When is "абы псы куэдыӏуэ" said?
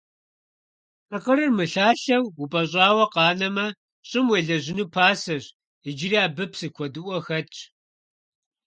6.25-7.17